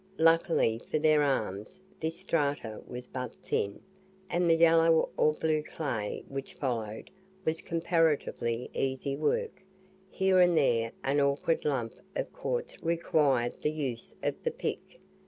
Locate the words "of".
12.15-12.33, 14.23-14.33